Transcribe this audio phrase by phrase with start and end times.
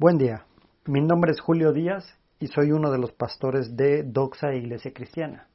[0.00, 0.44] Buen día,
[0.86, 2.04] mi nombre es Julio Díaz
[2.38, 5.48] y soy uno de los pastores de Doxa Iglesia Cristiana.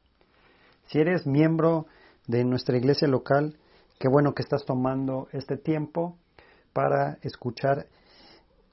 [0.88, 1.86] Si eres miembro
[2.28, 3.58] de nuestra iglesia local,
[4.00, 6.18] qué bueno que estás tomando este tiempo
[6.74, 7.88] para escuchar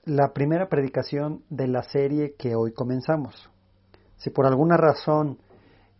[0.03, 3.49] la primera predicación de la serie que hoy comenzamos.
[4.17, 5.39] Si por alguna razón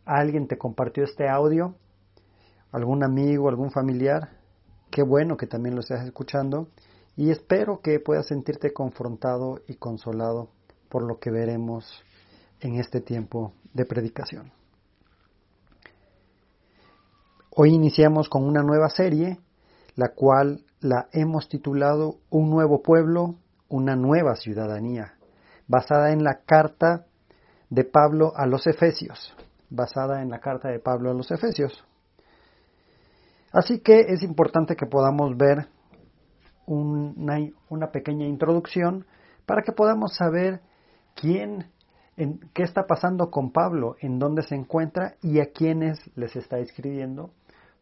[0.05, 1.77] alguien te compartió este audio,
[2.73, 4.31] algún amigo, algún familiar,
[4.91, 6.67] qué bueno que también lo estés escuchando
[7.21, 10.49] y espero que puedas sentirte confrontado y consolado
[10.89, 12.03] por lo que veremos
[12.61, 14.51] en este tiempo de predicación.
[17.55, 19.39] Hoy iniciamos con una nueva serie,
[19.97, 23.35] la cual la hemos titulado Un nuevo pueblo,
[23.69, 25.13] una nueva ciudadanía,
[25.69, 27.05] basada en la carta
[27.69, 29.37] de Pablo a los Efesios,
[29.69, 31.85] basada en la carta de Pablo a los Efesios.
[33.53, 35.69] Así que es importante que podamos ver
[36.71, 39.05] una, pequeña introducción
[39.45, 40.61] para que podamos saber
[41.15, 41.67] quién,
[42.17, 47.31] qué está pasando con Pablo, en dónde se encuentra y a quiénes les está escribiendo.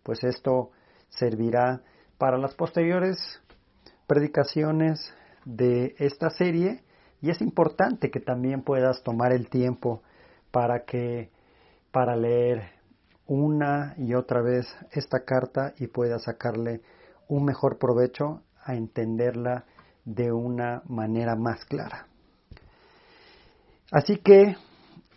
[0.02, 0.70] Pues esto
[1.10, 1.82] servirá
[2.16, 3.16] para las posteriores
[4.06, 5.12] predicaciones
[5.44, 6.82] de esta serie
[7.20, 10.02] y es importante que también puedas tomar el tiempo
[10.50, 11.30] para que
[11.92, 12.70] para leer
[13.26, 16.80] una y otra vez esta carta y puedas sacarle
[17.28, 19.64] un mejor provecho a entenderla
[20.04, 22.06] de una manera más clara.
[23.90, 24.56] Así que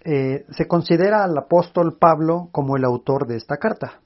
[0.06, 4.00] eh, se considera al apóstol Pablo como el autor de esta carta,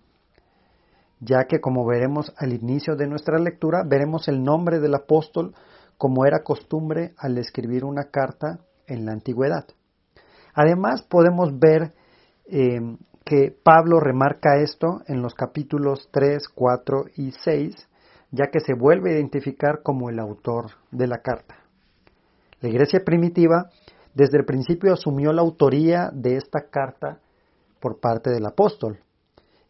[1.19, 5.53] ya que como veremos al inicio de nuestra lectura, veremos el nombre del apóstol
[5.97, 9.65] como era costumbre al escribir una carta en la antigüedad.
[10.55, 11.93] Además podemos ver
[12.47, 12.79] eh,
[13.23, 17.75] que Pablo remarca esto en los capítulos 3, 4 y 6
[18.31, 21.55] ya que se vuelve a identificar como el autor de la carta.
[22.61, 23.69] La iglesia primitiva
[24.13, 27.19] desde el principio asumió la autoría de esta carta
[27.79, 28.99] por parte del apóstol.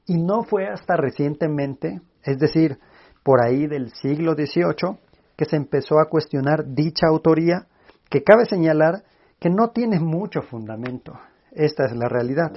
[0.05, 2.77] Y no fue hasta recientemente, es decir,
[3.23, 4.99] por ahí del siglo XVIII,
[5.35, 7.67] que se empezó a cuestionar dicha autoría,
[8.09, 9.03] que cabe señalar
[9.39, 11.13] que no tiene mucho fundamento.
[11.51, 12.51] Esta es la realidad.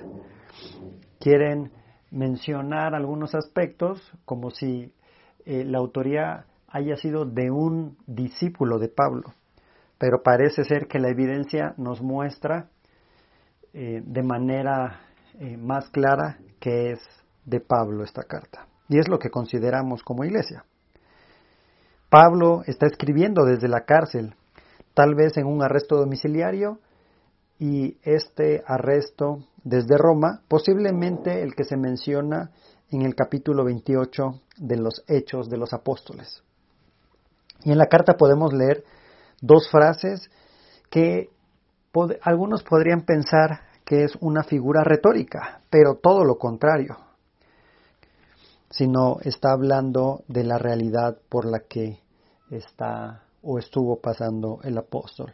[1.19, 1.73] Quieren
[2.11, 4.93] mencionar algunos aspectos como si
[5.51, 9.33] eh, la autoría haya sido de un discípulo de Pablo,
[9.97, 12.69] pero parece ser que la evidencia nos muestra
[13.73, 15.01] eh, de manera
[15.41, 17.01] eh, más clara que es
[17.47, 18.67] de Pablo esta carta.
[18.91, 20.67] Y es lo que consideramos como iglesia.
[22.11, 24.35] Pablo está escribiendo desde la cárcel,
[24.93, 26.79] tal vez en un arresto domiciliario,
[27.59, 32.51] y este arresto desde Roma, posiblemente el que se menciona
[32.91, 36.43] en el capítulo 28 de los Hechos de los Apóstoles.
[37.65, 38.85] Y en la carta podemos leer
[39.41, 40.31] dos frases
[40.91, 41.31] que
[42.23, 46.97] algunos podrían pensar que es una figura retórica, pero todo lo contrario,
[48.71, 52.01] sino está hablando de la realidad por la que
[52.51, 55.33] está o estuvo pasando el apóstol.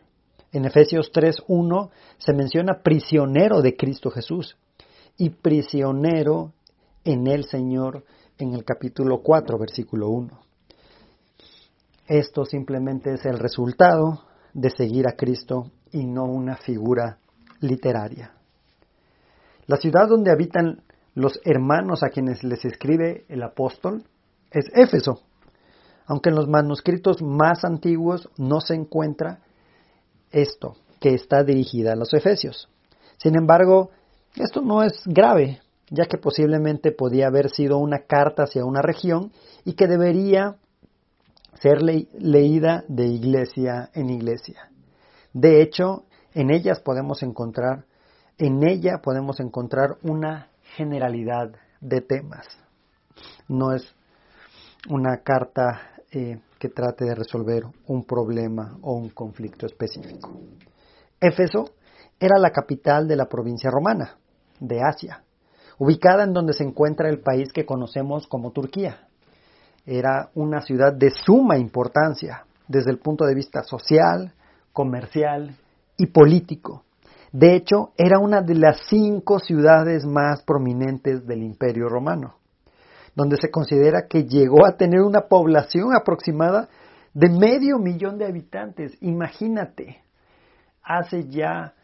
[0.52, 4.56] En Efesios 3.1 se menciona prisionero de Cristo Jesús
[5.16, 6.52] y prisionero
[7.04, 8.04] en el Señor
[8.38, 10.40] en el capítulo 4, versículo 1.
[12.06, 17.18] Esto simplemente es el resultado de seguir a Cristo y no una figura
[17.60, 18.32] literaria.
[19.66, 20.82] La ciudad donde habitan
[21.14, 24.04] los hermanos a quienes les escribe el apóstol
[24.50, 25.20] es Éfeso,
[26.06, 29.40] aunque en los manuscritos más antiguos no se encuentra
[30.30, 32.68] esto, que está dirigida a los efesios.
[33.16, 33.90] Sin embargo,
[34.36, 35.60] esto no es grave,
[35.90, 39.32] ya que posiblemente podía haber sido una carta hacia una región
[39.64, 40.56] y que debería
[41.60, 44.70] ser leída de iglesia en iglesia.
[45.32, 47.84] De hecho, en ellas podemos encontrar,
[48.38, 52.46] en ella podemos encontrar una generalidad de temas.
[53.48, 53.94] No es
[54.88, 60.30] una carta eh, que trate de resolver un problema o un conflicto específico.
[61.20, 61.70] Éfeso
[62.18, 64.16] era la capital de la provincia romana,
[64.60, 65.23] de Asia,
[65.78, 69.08] ubicada en donde se encuentra el país que conocemos como Turquía.
[69.86, 74.32] Era una ciudad de suma importancia desde el punto de vista social,
[74.72, 75.56] comercial
[75.96, 76.84] y político.
[77.32, 82.36] De hecho, era una de las cinco ciudades más prominentes del Imperio Romano,
[83.14, 86.68] donde se considera que llegó a tener una población aproximada
[87.12, 88.96] de medio millón de habitantes.
[89.00, 90.02] Imagínate,
[90.82, 91.74] hace ya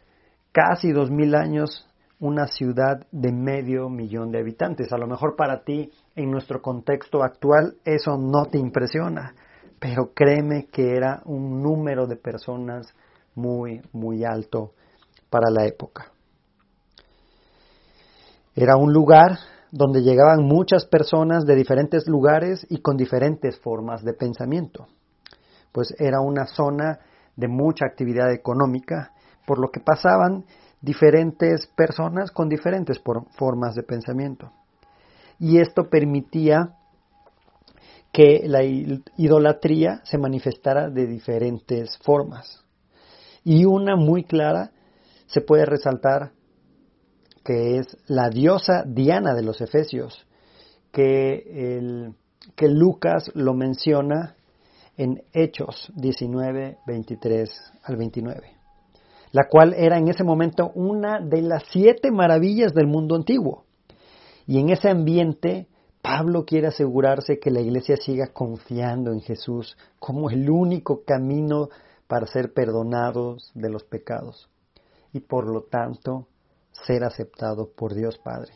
[0.51, 1.87] casi dos mil años
[2.21, 4.93] una ciudad de medio millón de habitantes.
[4.93, 9.33] A lo mejor para ti, en nuestro contexto actual, eso no te impresiona,
[9.79, 12.93] pero créeme que era un número de personas
[13.33, 14.73] muy, muy alto
[15.31, 16.11] para la época.
[18.55, 19.39] Era un lugar
[19.71, 24.85] donde llegaban muchas personas de diferentes lugares y con diferentes formas de pensamiento,
[25.71, 26.99] pues era una zona
[27.35, 29.13] de mucha actividad económica,
[29.47, 30.45] por lo que pasaban
[30.81, 33.01] diferentes personas con diferentes
[33.37, 34.51] formas de pensamiento.
[35.39, 36.75] Y esto permitía
[38.11, 42.63] que la idolatría se manifestara de diferentes formas.
[43.43, 44.71] Y una muy clara
[45.27, 46.33] se puede resaltar
[47.43, 50.27] que es la diosa Diana de los Efesios,
[50.91, 52.13] que, el,
[52.55, 54.35] que Lucas lo menciona
[54.97, 57.49] en Hechos 19, 23
[57.83, 58.60] al 29,
[59.31, 63.65] la cual era en ese momento una de las siete maravillas del mundo antiguo.
[64.45, 65.67] Y en ese ambiente,
[66.01, 71.69] Pablo quiere asegurarse que la iglesia siga confiando en Jesús como el único camino
[72.07, 74.49] para ser perdonados de los pecados
[75.13, 76.27] y por lo tanto
[76.71, 78.53] ser aceptado por Dios Padre.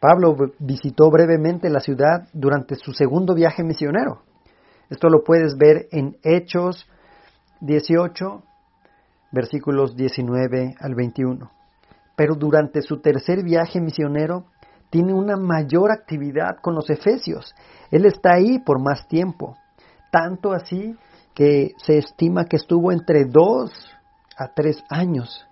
[0.00, 4.22] Pablo visitó brevemente la ciudad durante su segundo viaje misionero.
[4.90, 6.86] Esto lo puedes ver en Hechos
[7.60, 8.42] 18,
[9.34, 11.50] versículos 19 al 21.
[12.16, 14.46] Pero durante su tercer viaje misionero
[14.90, 17.54] tiene una mayor actividad con los efesios.
[17.90, 19.56] Él está ahí por más tiempo.
[20.10, 20.96] Tanto así
[21.34, 23.72] que se estima que estuvo entre dos
[24.36, 25.44] a tres años.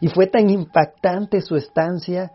[0.00, 2.32] Y fue tan impactante su estancia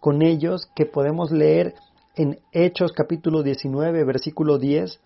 [0.00, 1.74] con ellos que podemos leer
[2.16, 5.00] en Hechos capítulo 19, versículo 10,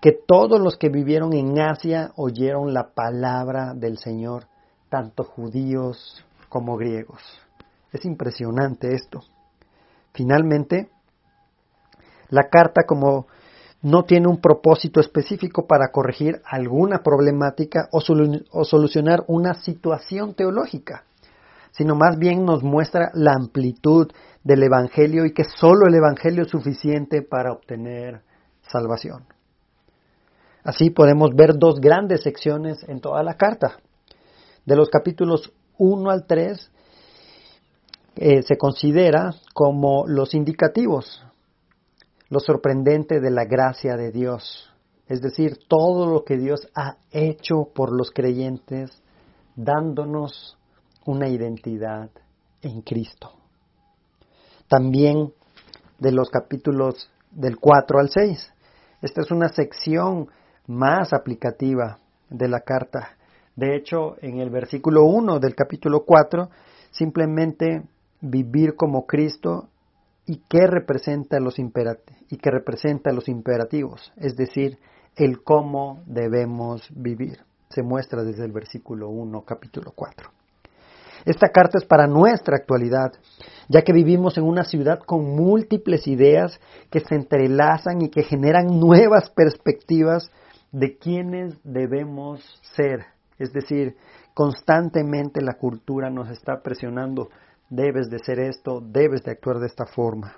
[0.00, 4.46] que todos los que vivieron en Asia oyeron la palabra del Señor,
[4.90, 7.22] tanto judíos como griegos.
[7.92, 9.22] Es impresionante esto.
[10.12, 10.90] Finalmente,
[12.28, 13.26] la carta como
[13.82, 18.00] no tiene un propósito específico para corregir alguna problemática o,
[18.64, 21.04] solucionar una situación teológica
[21.72, 24.10] sino más bien nos muestra la amplitud
[24.42, 28.22] del Evangelio y que solo el Evangelio es suficiente para obtener
[28.62, 29.24] salvación.
[30.64, 33.78] Así podemos ver dos grandes secciones en toda la carta.
[34.64, 36.70] De los capítulos 1 al 3
[38.16, 41.24] eh, se considera como los indicativos,
[42.28, 44.70] lo sorprendente de la gracia de Dios,
[45.06, 49.02] es decir, todo lo que Dios ha hecho por los creyentes,
[49.56, 50.56] dándonos
[51.04, 52.10] una identidad
[52.62, 53.32] en Cristo.
[54.68, 55.32] También
[55.98, 58.52] de los capítulos del 4 al 6.
[59.02, 60.28] Esta es una sección
[60.66, 61.98] más aplicativa
[62.28, 63.16] de la carta.
[63.56, 66.48] De hecho, en el versículo 1 del capítulo 4,
[66.90, 67.82] simplemente
[68.20, 69.68] vivir como Cristo
[70.26, 74.78] y qué representa los y que representa los imperativos, es decir,
[75.16, 77.40] el cómo debemos vivir.
[77.68, 80.30] Se muestra desde el versículo 1, capítulo 4.
[81.24, 83.12] Esta carta es para nuestra actualidad,
[83.68, 86.58] ya que vivimos en una ciudad con múltiples ideas
[86.90, 90.30] que se entrelazan y que generan nuevas perspectivas
[90.72, 92.40] de quiénes debemos
[92.74, 93.06] ser.
[93.40, 93.96] Es decir,
[94.34, 97.30] constantemente la cultura nos está presionando,
[97.68, 100.36] debes de ser esto, debes de actuar de esta forma.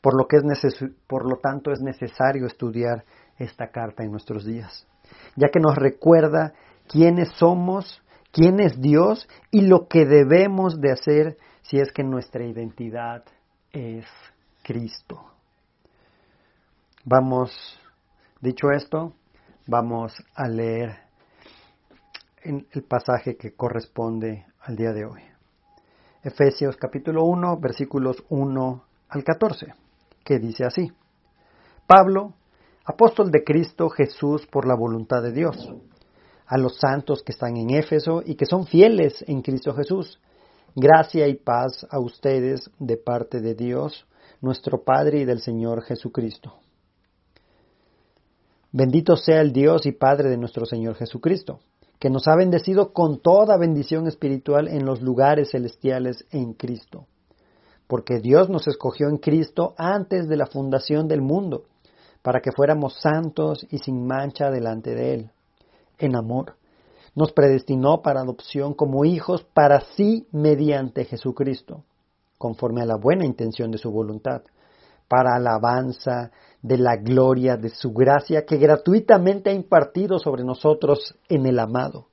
[0.00, 3.04] Por lo, que es por lo tanto es necesario estudiar
[3.38, 4.88] esta carta en nuestros días,
[5.36, 6.54] ya que nos recuerda
[6.88, 8.02] quiénes somos
[8.32, 13.24] quién es Dios y lo que debemos de hacer si es que nuestra identidad
[13.70, 14.06] es
[14.64, 15.22] Cristo.
[17.04, 17.52] Vamos,
[18.40, 19.14] dicho esto,
[19.66, 20.98] vamos a leer
[22.44, 25.22] el pasaje que corresponde al día de hoy.
[26.22, 29.74] Efesios capítulo 1, versículos 1 al 14,
[30.24, 30.92] que dice así.
[31.86, 32.34] Pablo,
[32.84, 35.72] apóstol de Cristo Jesús por la voluntad de Dios
[36.52, 40.20] a los santos que están en Éfeso y que son fieles en Cristo Jesús.
[40.74, 44.06] Gracia y paz a ustedes de parte de Dios,
[44.42, 46.61] nuestro Padre y del Señor Jesucristo.
[48.72, 51.60] Bendito sea el Dios y Padre de nuestro Señor Jesucristo,
[51.98, 57.06] que nos ha bendecido con toda bendición espiritual en los lugares celestiales en Cristo.
[57.86, 61.64] Porque Dios nos escogió en Cristo antes de la fundación del mundo,
[62.22, 65.30] para que fuéramos santos y sin mancha delante de Él
[65.98, 66.56] en amor.
[67.14, 71.84] Nos predestinó para adopción como hijos para sí mediante Jesucristo,
[72.38, 74.42] conforme a la buena intención de su voluntad,
[75.08, 76.30] para alabanza
[76.62, 82.06] de la gloria de su gracia que gratuitamente ha impartido sobre nosotros en el amado.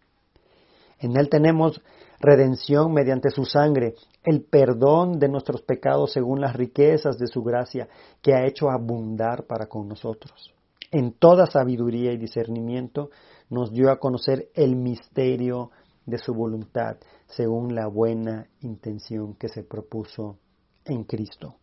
[0.99, 1.81] En él tenemos
[2.19, 7.87] redención mediante su sangre, el perdón de nuestros pecados según las riquezas de su gracia
[8.21, 10.53] que ha hecho abundar para con nosotros.
[10.91, 13.11] en toda sabiduría y discernimiento,
[13.51, 15.69] nos dio a conocer el misterio
[16.07, 20.37] de su voluntad, según la buena intención que se propuso
[20.85, 21.57] en Cristo.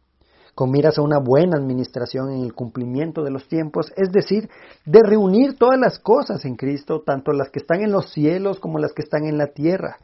[0.57, 4.49] Con miras a una buena administración en el cumplimiento de los tiempos, es decir,
[4.87, 8.79] de reunir todas las cosas en Cristo, tanto las que están en los cielos como
[8.79, 9.99] las que están en la tierra.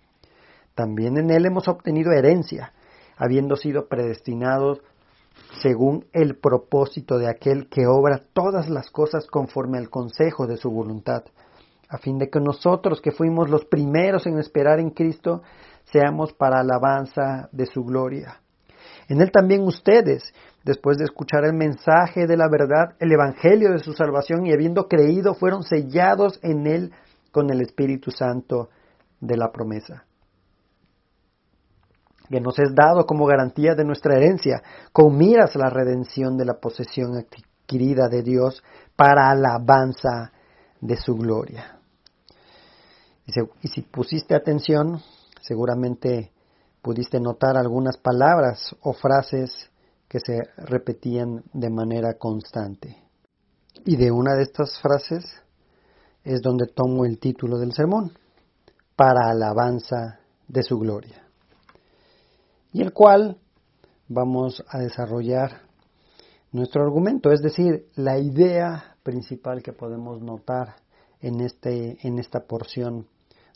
[0.74, 2.74] También en Él hemos obtenido herencia,
[3.16, 4.82] habiendo sido predestinados
[5.62, 10.70] según el propósito de aquel que obra todas las cosas conforme al consejo de su
[10.70, 11.24] voluntad,
[11.88, 15.40] a fin de que nosotros que fuimos los primeros en esperar en Cristo,
[15.84, 18.41] seamos para alabanza de su gloria.
[19.12, 20.32] En Él también ustedes,
[20.64, 24.88] después de escuchar el mensaje de la verdad, el Evangelio de su salvación y habiendo
[24.88, 26.92] creído, fueron sellados en Él
[27.30, 28.70] con el Espíritu Santo
[29.20, 30.06] de la promesa
[32.30, 36.46] que nos es dado como garantía de nuestra herencia, con miras a la redención de
[36.46, 38.62] la posesión adquirida de Dios
[38.96, 40.32] para alabanza
[40.80, 41.78] de su gloria.
[43.60, 45.02] Y si pusiste atención,
[45.42, 46.32] seguramente
[46.82, 49.70] pudiste notar algunas palabras o frases
[50.08, 52.98] que se repetían de manera constante.
[53.84, 55.24] Y de una de estas frases
[56.24, 58.12] es donde tomo el título del sermón,
[58.94, 61.22] para alabanza de su gloria
[62.72, 63.38] y el cual
[64.08, 65.62] vamos a desarrollar
[66.50, 70.76] nuestro argumento, es decir, la idea principal que podemos notar
[71.20, 73.06] en, este, en esta porción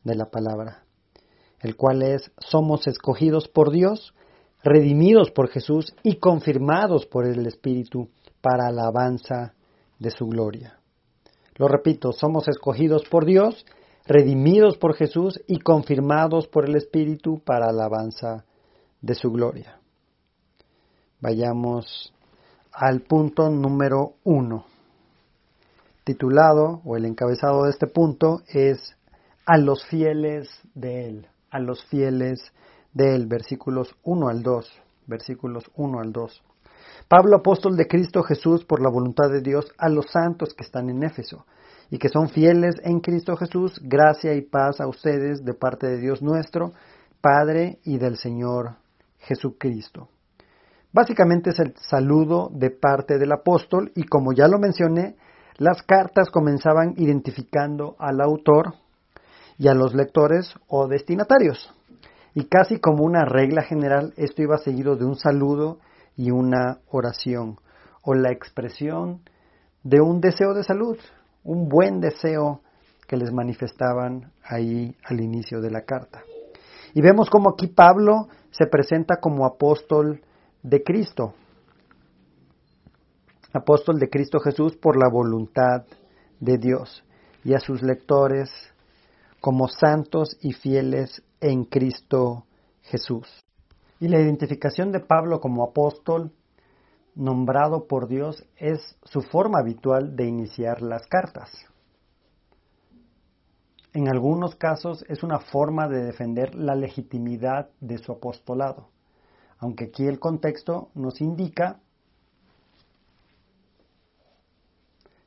[0.05, 0.85] de la palabra,
[1.67, 4.15] el cual es somos escogidos por Dios,
[4.63, 8.09] redimidos por Jesús y confirmados por el Espíritu
[8.41, 9.55] para alabanza
[9.99, 10.79] de su gloria.
[11.57, 13.67] Lo repito, somos escogidos por Dios,
[14.07, 18.45] redimidos por Jesús y confirmados por el Espíritu para alabanza
[19.01, 19.81] de su gloria.
[21.21, 22.13] Vayamos
[22.73, 24.67] al punto número uno.
[26.05, 28.97] Titulado o el encabezado de este punto es
[29.47, 32.41] a los fieles de Él, a los fieles
[32.93, 36.43] de Él, versículos 1 al 2, versículos 1 al 2.
[37.09, 40.91] Pablo, apóstol de Cristo Jesús, por la voluntad de Dios, a los santos que están
[40.91, 41.47] en Éfeso
[41.91, 45.99] y que son fieles en Cristo Jesús, gracia y paz a ustedes de parte de
[45.99, 46.73] Dios nuestro,
[47.21, 48.77] Padre y del Señor
[49.19, 50.09] Jesucristo.
[50.93, 55.17] Básicamente es el saludo de parte del apóstol y como ya lo mencioné,
[55.59, 58.75] las cartas comenzaban identificando al autor
[59.59, 61.73] y a los lectores o destinatarios.
[62.35, 65.79] Y casi como una regla general, esto iba seguido de un saludo
[66.17, 67.59] y una oración,
[68.03, 69.23] o la expresión
[69.83, 70.99] de un deseo de salud,
[71.45, 72.61] un buen deseo
[73.07, 76.23] que les manifestaban ahí al inicio de la carta.
[76.93, 80.23] Y vemos como aquí Pablo se presenta como apóstol
[80.63, 81.35] de Cristo,
[83.53, 85.85] apóstol de Cristo Jesús por la voluntad
[86.41, 87.05] de Dios,
[87.45, 88.51] y a sus lectores
[89.47, 92.47] como santos y fieles en Cristo
[92.83, 93.29] Jesús.
[94.01, 96.33] Y la identificación de Pablo como apóstol
[97.15, 101.51] nombrado por Dios es su forma habitual de iniciar las cartas
[103.97, 108.91] en algunos casos es una forma de defender la legitimidad de su apostolado,
[109.59, 111.81] aunque aquí el contexto nos indica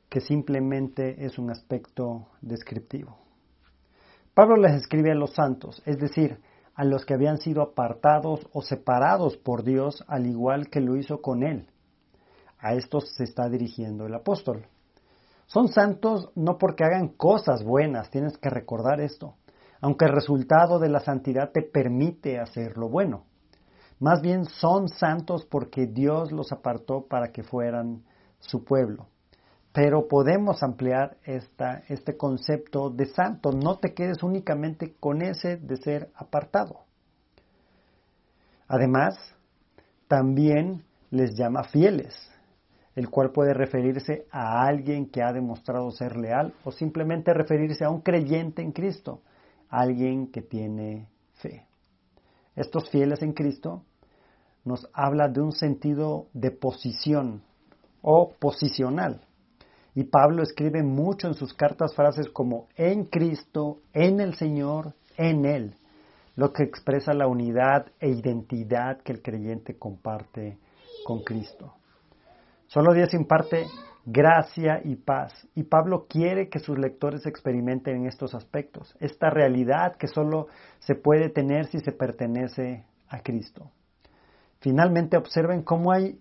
[0.08, 3.18] que simplemente es un aspecto descriptivo.
[4.34, 6.40] Pablo les escribe a los santos, es decir,
[6.74, 11.20] a los que habían sido apartados o separados por Dios al igual que lo hizo
[11.20, 11.68] con él.
[12.58, 14.66] A estos se está dirigiendo el apóstol.
[15.46, 19.34] Son santos no porque hagan cosas buenas, tienes que recordar esto,
[19.80, 23.24] aunque el resultado de la santidad te permite hacer lo bueno.
[23.98, 28.04] Más bien son santos porque Dios los apartó para que fueran
[28.38, 29.08] su pueblo.
[29.72, 33.52] Pero podemos ampliar esta, este concepto de santo.
[33.52, 36.80] No te quedes únicamente con ese de ser apartado.
[38.66, 39.16] Además,
[40.08, 42.30] también les llama fieles
[42.94, 47.90] el cual puede referirse a alguien que ha demostrado ser leal o simplemente referirse a
[47.90, 49.22] un creyente en Cristo,
[49.68, 51.66] alguien que tiene fe.
[52.56, 53.84] Estos fieles en Cristo
[54.64, 57.42] nos habla de un sentido de posición
[58.02, 59.20] o posicional.
[59.94, 65.44] Y Pablo escribe mucho en sus cartas frases como en Cristo, en el Señor, en
[65.44, 65.74] Él,
[66.36, 70.58] lo que expresa la unidad e identidad que el creyente comparte
[71.04, 71.74] con Cristo.
[72.66, 73.66] Solo Dios imparte
[74.06, 75.32] gracia y paz.
[75.54, 80.46] Y Pablo quiere que sus lectores experimenten en estos aspectos, esta realidad que solo
[80.78, 83.70] se puede tener si se pertenece a Cristo.
[84.60, 86.20] Finalmente observen cómo hay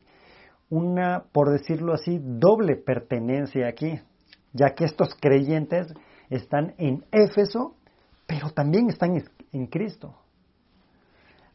[0.70, 4.00] una, por decirlo así, doble pertenencia aquí,
[4.54, 5.94] ya que estos creyentes
[6.30, 7.76] están en Éfeso,
[8.28, 9.22] pero también están
[9.52, 10.16] en Cristo.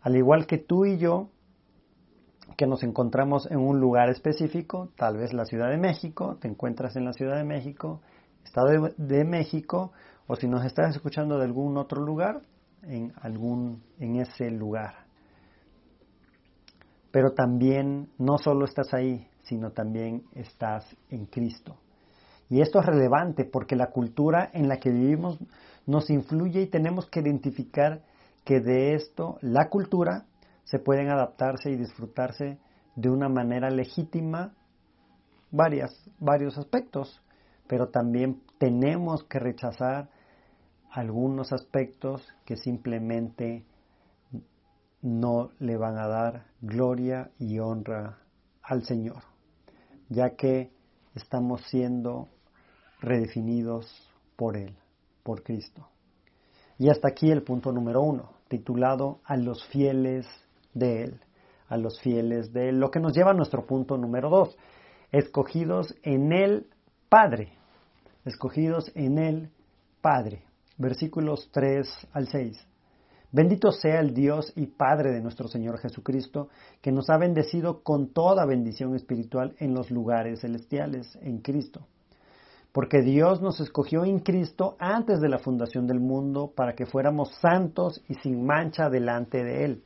[0.00, 1.30] Al igual que tú y yo,
[2.56, 6.96] que nos encontramos en un lugar específico, tal vez la Ciudad de México, te encuentras
[6.96, 8.00] en la Ciudad de México,
[8.44, 9.92] Estado de, México,
[10.26, 12.42] o si nos estás escuchando de algún otro lugar,
[12.82, 15.03] en algún en ese lugar.
[17.14, 21.76] Pero también no solo estás ahí, sino también estás en Cristo.
[22.50, 25.38] Y esto es relevante porque la cultura en la que vivimos
[25.86, 28.02] nos influye y tenemos que identificar
[28.44, 30.26] que de esto, la cultura,
[30.64, 32.58] se pueden adaptarse y disfrutarse
[32.96, 34.52] de una manera legítima
[35.52, 37.22] varias, varios aspectos,
[37.68, 40.08] pero también tenemos que rechazar
[40.90, 43.64] algunos aspectos que simplemente
[45.04, 48.20] no le van a dar gloria y honra
[48.62, 49.22] al Señor,
[50.08, 50.70] ya que
[51.14, 52.30] estamos siendo
[53.00, 53.86] redefinidos
[54.34, 54.74] por Él,
[55.22, 55.86] por Cristo.
[56.78, 60.26] Y hasta aquí el punto número uno, titulado A los fieles
[60.72, 61.20] de Él,
[61.68, 64.56] a los fieles de Él, lo que nos lleva a nuestro punto número dos,
[65.12, 66.66] escogidos en el
[67.10, 67.52] Padre,
[68.24, 69.50] escogidos en el
[70.00, 70.44] Padre,
[70.78, 72.73] versículos 3 al 6.
[73.34, 76.50] Bendito sea el Dios y Padre de nuestro Señor Jesucristo,
[76.80, 81.84] que nos ha bendecido con toda bendición espiritual en los lugares celestiales en Cristo
[82.70, 87.32] porque Dios nos escogió en Cristo antes de la fundación del mundo para que fuéramos
[87.40, 89.84] santos y sin mancha delante de Él.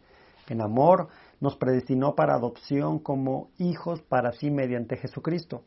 [0.49, 5.65] En amor nos predestinó para adopción como hijos para sí mediante Jesucristo,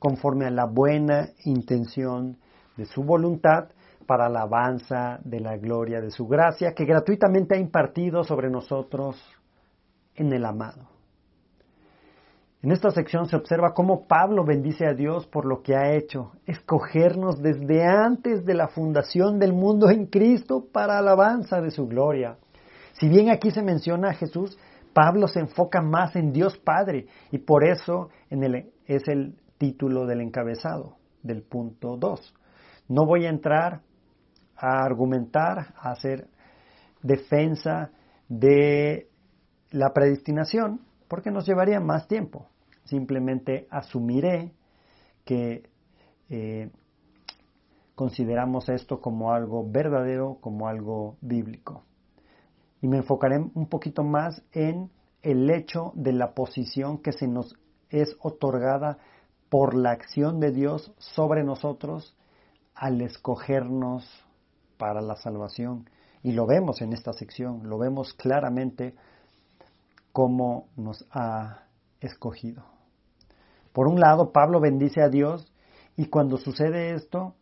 [0.00, 2.36] conforme a la buena intención
[2.76, 3.68] de su voluntad,
[4.06, 9.16] para la alabanza de la gloria de su gracia, que gratuitamente ha impartido sobre nosotros
[10.14, 10.88] en el amado.
[12.62, 16.32] En esta sección se observa cómo Pablo bendice a Dios por lo que ha hecho,
[16.46, 22.38] escogernos desde antes de la fundación del mundo en Cristo para alabanza de su gloria.
[22.94, 24.58] Si bien aquí se menciona a Jesús,
[24.94, 30.96] Pablo se enfoca más en Dios Padre y por eso es el título del encabezado
[31.22, 32.34] del punto 2.
[32.88, 33.82] No voy a entrar
[34.56, 36.28] a argumentar, a hacer
[37.02, 37.90] defensa
[38.28, 39.08] de
[39.70, 42.48] la predestinación, porque nos llevaría más tiempo
[42.86, 44.52] simplemente asumiré
[45.24, 45.68] que
[46.28, 46.70] eh,
[47.94, 51.84] consideramos esto como algo verdadero, como algo bíblico.
[52.80, 54.90] Y me enfocaré un poquito más en
[55.22, 57.58] el hecho de la posición que se nos
[57.90, 58.98] es otorgada
[59.48, 62.16] por la acción de Dios sobre nosotros
[62.74, 64.04] al escogernos
[64.76, 65.88] para la salvación.
[66.22, 68.94] Y lo vemos en esta sección, lo vemos claramente
[70.12, 71.64] cómo nos ha
[72.00, 72.64] escogido.
[73.72, 75.52] Por un lado, Pablo bendice a Dios
[75.96, 77.34] y cuando sucede esto,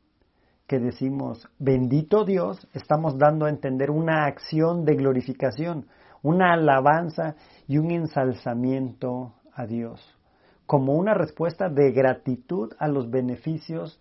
[0.66, 5.86] que decimos, bendito Dios, estamos dando a entender una acción de glorificación,
[6.22, 7.36] una alabanza
[7.68, 10.00] y un ensalzamiento a Dios,
[10.66, 14.00] como una respuesta de gratitud a los beneficios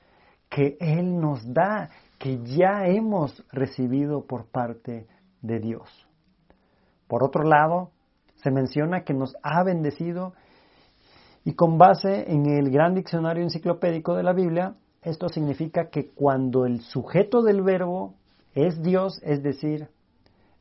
[0.54, 1.90] que Él nos da,
[2.20, 5.08] que ya hemos recibido por parte
[5.42, 5.90] de Dios.
[7.08, 7.90] Por otro lado,
[8.36, 10.34] se menciona que nos ha bendecido
[11.44, 16.66] y con base en el gran diccionario enciclopédico de la Biblia, esto significa que cuando
[16.66, 18.14] el sujeto del verbo
[18.54, 19.90] es Dios, es decir,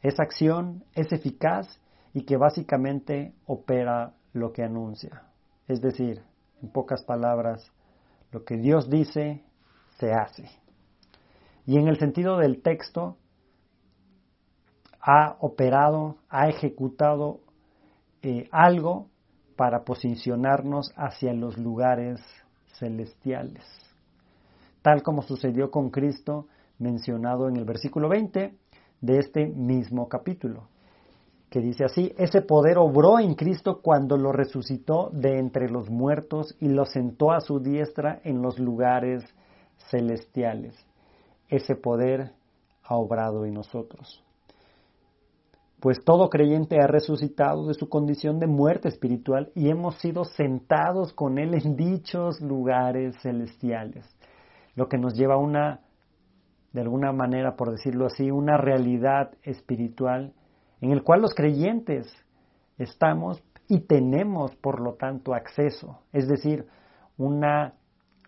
[0.00, 1.80] es acción, es eficaz
[2.14, 5.22] y que básicamente opera lo que anuncia.
[5.68, 6.22] Es decir,
[6.62, 7.70] en pocas palabras,
[8.32, 9.42] lo que Dios dice,
[10.02, 10.50] se hace.
[11.64, 13.16] Y en el sentido del texto,
[15.00, 17.38] ha operado, ha ejecutado
[18.22, 19.06] eh, algo
[19.54, 22.20] para posicionarnos hacia los lugares
[22.78, 23.64] celestiales.
[24.82, 26.48] Tal como sucedió con Cristo
[26.80, 28.56] mencionado en el versículo 20
[29.00, 30.66] de este mismo capítulo,
[31.48, 36.56] que dice así, ese poder obró en Cristo cuando lo resucitó de entre los muertos
[36.58, 39.22] y lo sentó a su diestra en los lugares
[39.90, 40.74] celestiales.
[41.48, 42.32] Ese poder
[42.82, 44.22] ha obrado en nosotros
[45.82, 51.12] pues todo creyente ha resucitado de su condición de muerte espiritual y hemos sido sentados
[51.12, 54.08] con Él en dichos lugares celestiales,
[54.76, 55.80] lo que nos lleva a una,
[56.72, 60.32] de alguna manera, por decirlo así, una realidad espiritual
[60.80, 62.06] en el cual los creyentes
[62.78, 66.64] estamos y tenemos, por lo tanto, acceso, es decir,
[67.18, 67.74] una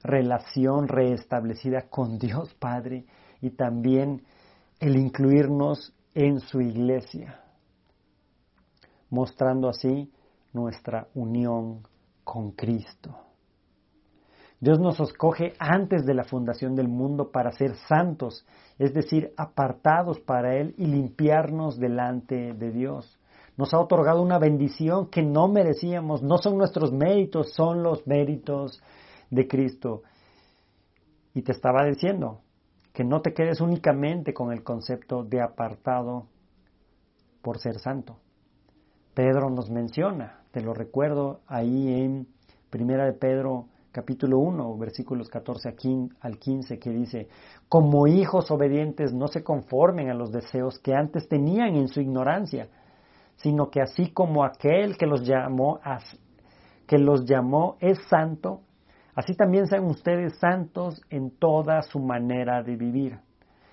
[0.04, 3.06] relación reestablecida con Dios Padre
[3.40, 4.22] y también
[4.78, 7.40] el incluirnos en su iglesia
[9.14, 10.10] mostrando así
[10.52, 11.82] nuestra unión
[12.24, 13.16] con Cristo.
[14.60, 18.44] Dios nos escoge antes de la fundación del mundo para ser santos,
[18.78, 23.18] es decir, apartados para Él y limpiarnos delante de Dios.
[23.56, 28.82] Nos ha otorgado una bendición que no merecíamos, no son nuestros méritos, son los méritos
[29.30, 30.02] de Cristo.
[31.34, 32.40] Y te estaba diciendo
[32.92, 36.26] que no te quedes únicamente con el concepto de apartado
[37.42, 38.18] por ser santo.
[39.14, 42.26] Pedro nos menciona, te lo recuerdo ahí en
[42.70, 45.76] Primera de Pedro capítulo 1, versículos 14
[46.20, 47.28] al 15, que dice,
[47.68, 52.68] como hijos obedientes no se conformen a los deseos que antes tenían en su ignorancia,
[53.36, 55.78] sino que así como aquel que los llamó,
[56.88, 58.62] que los llamó es santo,
[59.14, 63.18] así también sean ustedes santos en toda su manera de vivir.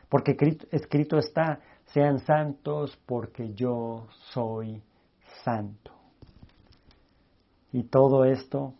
[0.09, 0.37] Porque
[0.71, 4.81] escrito está, sean santos porque yo soy
[5.43, 5.91] santo.
[7.71, 8.73] Y todo esto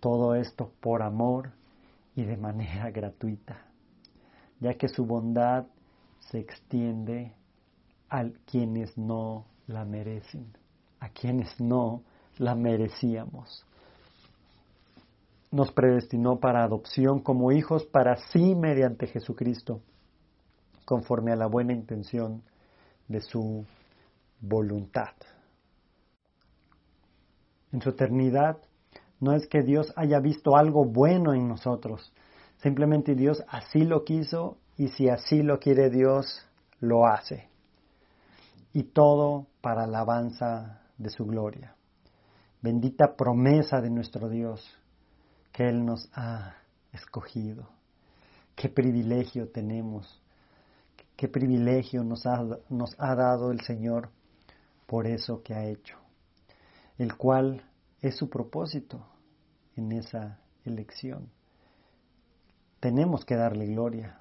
[0.00, 1.52] todo esto por amor
[2.14, 3.66] y de manera gratuita,
[4.60, 5.66] ya que su bondad
[6.20, 7.32] se extiende
[8.08, 10.46] a quienes no la merecen,
[11.00, 12.02] a quienes no
[12.38, 13.64] la merecíamos.
[15.50, 19.80] Nos predestinó para adopción como hijos para sí mediante Jesucristo,
[20.84, 22.42] conforme a la buena intención
[23.08, 23.64] de su
[24.40, 25.14] voluntad.
[27.72, 28.58] En su eternidad
[29.20, 32.12] no es que Dios haya visto algo bueno en nosotros.
[32.58, 36.46] Simplemente Dios así lo quiso y si así lo quiere Dios,
[36.80, 37.48] lo hace.
[38.72, 41.74] Y todo para alabanza de su gloria.
[42.62, 44.78] Bendita promesa de nuestro Dios
[45.58, 46.54] que Él nos ha
[46.92, 47.68] escogido.
[48.54, 50.22] Qué privilegio tenemos.
[51.16, 54.08] Qué privilegio nos ha, nos ha dado el Señor
[54.86, 55.96] por eso que ha hecho.
[56.96, 57.60] El cual
[58.00, 59.04] es su propósito
[59.74, 61.28] en esa elección.
[62.78, 64.20] Tenemos que darle gloria.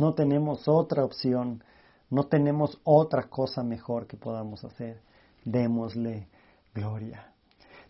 [0.00, 1.62] No tenemos otra opción,
[2.10, 5.00] no tenemos otra cosa mejor que podamos hacer.
[5.44, 6.26] Démosle
[6.74, 7.35] gloria.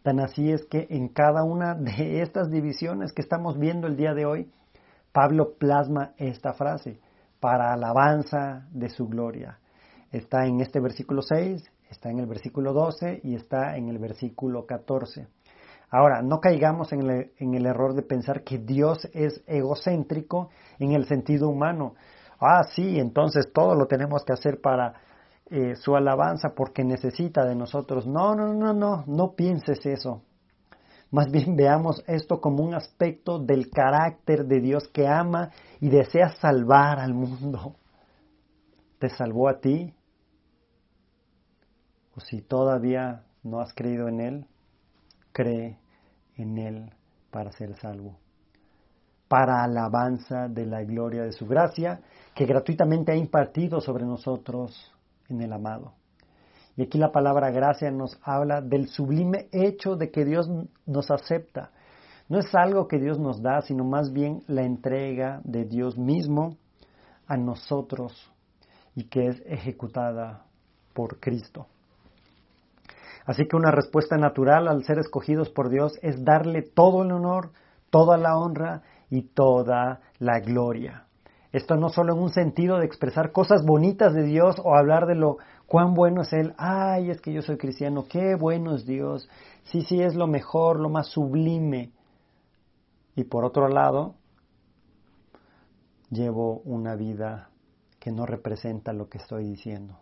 [0.07, 4.15] Tan así es que en cada una de estas divisiones que estamos viendo el día
[4.15, 4.49] de hoy,
[5.11, 7.01] Pablo plasma esta frase,
[7.41, 9.59] para alabanza de su gloria.
[10.13, 14.65] Está en este versículo 6, está en el versículo 12 y está en el versículo
[14.65, 15.27] 14.
[15.91, 21.49] Ahora, no caigamos en el, error de pensar que Dios es egocéntrico en el sentido
[21.49, 21.97] humano.
[22.39, 25.01] Ah, sí, entonces todo lo tenemos que hacer para
[25.49, 28.07] eh, su alabanza porque necesita de nosotros.
[28.07, 30.23] No, no, no, no, no pienses eso.
[31.11, 36.31] Más bien veamos esto como un aspecto del carácter de Dios que ama y desea
[36.31, 37.77] salvar al mundo.
[38.99, 39.95] ¿Te salvó a ti?
[42.17, 44.47] O si todavía no has creído en Él,
[45.33, 45.79] cree
[46.37, 46.91] en Él
[47.31, 48.17] para ser salvo.
[49.29, 52.01] Para alabanza de la gloria de su gracia,
[52.35, 54.96] que gratuitamente ha impartido sobre nosotros
[55.29, 55.93] en el amado.
[56.77, 60.49] Y aquí la palabra gracia nos habla del sublime hecho de que Dios
[60.85, 61.71] nos acepta.
[62.29, 66.57] No es algo que Dios nos da, sino más bien la entrega de Dios mismo
[67.27, 68.31] a nosotros
[68.95, 70.45] y que es ejecutada
[70.93, 71.67] por Cristo.
[73.25, 77.51] Así que una respuesta natural al ser escogidos por Dios es darle todo el honor,
[77.91, 81.06] toda la honra y toda la gloria.
[81.53, 85.15] Esto no solo en un sentido de expresar cosas bonitas de Dios o hablar de
[85.15, 86.55] lo cuán bueno es Él.
[86.59, 89.29] Ay, es que yo soy cristiano, qué bueno es Dios.
[89.65, 91.93] Sí, sí, es lo mejor, lo más sublime.
[93.15, 94.15] Y por otro lado,
[96.11, 97.51] llevo una vida
[97.99, 100.01] que no representa lo que estoy diciendo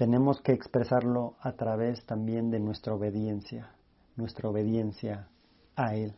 [0.00, 3.74] tenemos que expresarlo a través también de nuestra obediencia,
[4.16, 5.28] nuestra obediencia
[5.76, 6.14] a Él.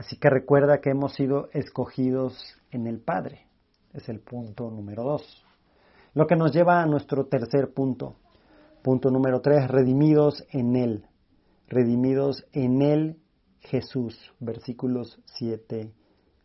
[0.00, 3.48] Así que recuerda que hemos sido escogidos en el Padre.
[3.92, 5.44] Es el punto número dos.
[6.14, 8.16] Lo que nos lleva a nuestro tercer punto.
[8.80, 11.06] Punto número tres, redimidos en Él.
[11.68, 13.20] Redimidos en Él
[13.58, 14.18] Jesús.
[14.40, 15.92] Versículos 7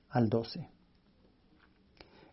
[0.09, 0.69] al 12.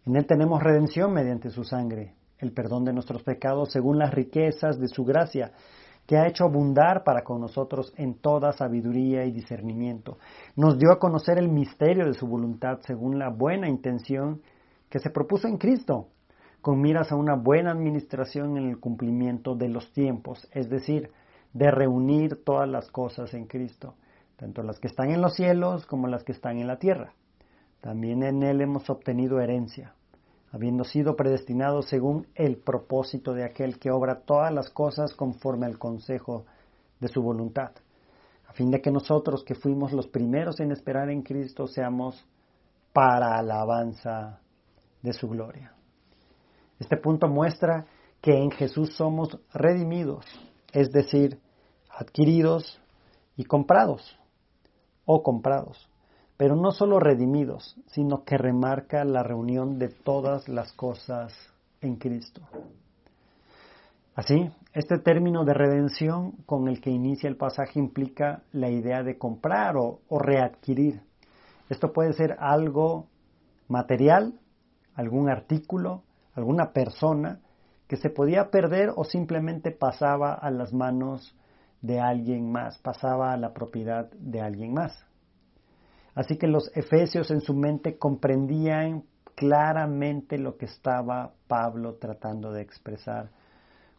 [0.06, 4.78] En Él tenemos redención mediante su sangre el perdón de nuestros pecados según las riquezas
[4.78, 5.52] de su gracia,
[6.12, 10.18] que ha hecho abundar para con nosotros en toda sabiduría y discernimiento.
[10.56, 14.42] Nos dio a conocer el misterio de su voluntad según la buena intención
[14.90, 16.08] que se propuso en Cristo,
[16.60, 21.12] con miras a una buena administración en el cumplimiento de los tiempos, es decir,
[21.54, 23.94] de reunir todas las cosas en Cristo,
[24.36, 27.14] tanto las que están en los cielos como las que están en la tierra.
[27.80, 29.94] También en Él hemos obtenido herencia
[30.52, 35.78] habiendo sido predestinados según el propósito de aquel que obra todas las cosas conforme al
[35.78, 36.44] consejo
[37.00, 37.72] de su voluntad,
[38.46, 42.24] a fin de que nosotros que fuimos los primeros en esperar en Cristo seamos
[42.92, 44.40] para alabanza
[45.00, 45.74] de su gloria.
[46.78, 47.86] Este punto muestra
[48.20, 50.26] que en Jesús somos redimidos,
[50.70, 51.40] es decir,
[51.90, 52.78] adquiridos
[53.36, 54.18] y comprados
[55.06, 55.88] o comprados,
[56.42, 61.32] pero no solo redimidos, sino que remarca la reunión de todas las cosas
[61.80, 62.40] en Cristo.
[64.16, 69.18] Así, este término de redención con el que inicia el pasaje implica la idea de
[69.18, 71.02] comprar o, o readquirir.
[71.68, 73.06] Esto puede ser algo
[73.68, 74.34] material,
[74.96, 76.02] algún artículo,
[76.34, 77.38] alguna persona
[77.86, 81.36] que se podía perder o simplemente pasaba a las manos
[81.82, 85.06] de alguien más, pasaba a la propiedad de alguien más.
[86.14, 92.62] Así que los efesios en su mente comprendían claramente lo que estaba Pablo tratando de
[92.62, 93.30] expresar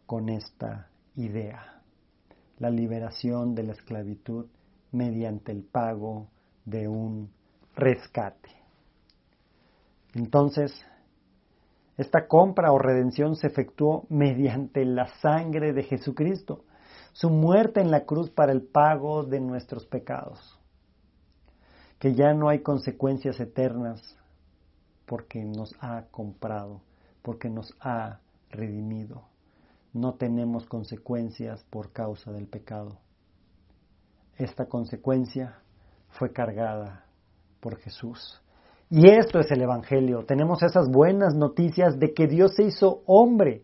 [0.06, 1.82] con esta idea,
[2.60, 4.45] la liberación de la esclavitud
[4.91, 6.28] mediante el pago
[6.65, 7.32] de un
[7.76, 8.49] rescate.
[10.13, 10.71] Entonces,
[11.97, 16.63] esta compra o redención se efectuó mediante la sangre de Jesucristo,
[17.12, 20.60] su muerte en la cruz para el pago de nuestros pecados,
[22.04, 24.16] que ya no hay consecuencias eternas
[25.08, 26.82] porque nos ha comprado,
[27.24, 28.20] porque nos ha
[28.52, 29.24] redimido
[29.94, 32.98] no tenemos consecuencias por causa del pecado.
[34.38, 35.60] Esta consecuencia
[36.10, 37.06] fue cargada
[37.60, 38.42] por Jesús.
[38.89, 40.26] Y esto es el Evangelio.
[40.26, 43.63] Tenemos esas buenas noticias de que Dios se hizo hombre,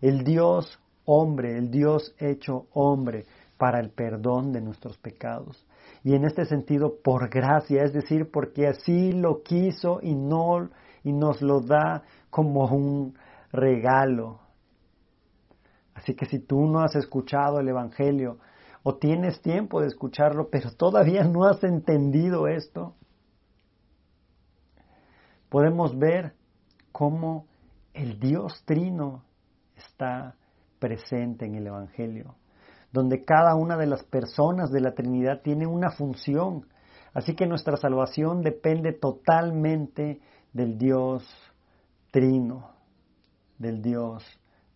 [0.00, 3.26] el Dios hombre, el Dios hecho hombre
[3.58, 5.65] para el perdón de nuestros pecados.
[6.04, 10.70] Y en este sentido, por gracia, es decir, porque así lo quiso y no
[11.02, 13.14] y nos lo da como un
[13.52, 14.40] regalo,
[15.96, 18.38] Así que si tú no has escuchado el Evangelio
[18.82, 22.94] o tienes tiempo de escucharlo, pero todavía no has entendido esto,
[25.48, 26.34] podemos ver
[26.92, 27.46] cómo
[27.94, 29.24] el Dios Trino
[29.74, 30.36] está
[30.78, 32.34] presente en el Evangelio,
[32.92, 36.66] donde cada una de las personas de la Trinidad tiene una función.
[37.12, 40.20] Así que nuestra salvación depende totalmente
[40.52, 41.24] del Dios
[42.10, 42.70] Trino,
[43.58, 44.24] del Dios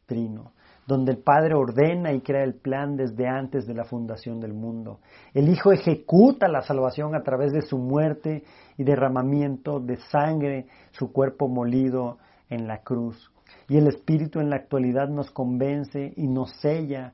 [0.06, 0.52] Trino
[0.90, 4.98] donde el Padre ordena y crea el plan desde antes de la fundación del mundo.
[5.32, 8.42] El Hijo ejecuta la salvación a través de su muerte
[8.76, 12.18] y derramamiento de sangre, su cuerpo molido
[12.48, 13.30] en la cruz.
[13.68, 17.12] Y el Espíritu en la actualidad nos convence y nos sella.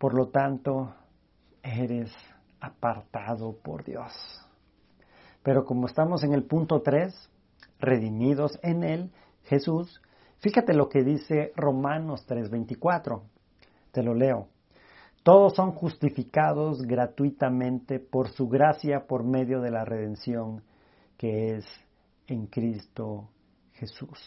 [0.00, 0.96] Por lo tanto,
[1.62, 2.10] eres
[2.60, 4.12] apartado por Dios.
[5.44, 7.14] Pero como estamos en el punto 3,
[7.78, 9.12] redimidos en Él,
[9.44, 10.00] Jesús,
[10.40, 13.22] Fíjate lo que dice Romanos 3:24.
[13.92, 14.48] Te lo leo.
[15.22, 20.62] Todos son justificados gratuitamente por su gracia por medio de la redención
[21.18, 21.66] que es
[22.26, 23.28] en Cristo
[23.74, 24.18] Jesús.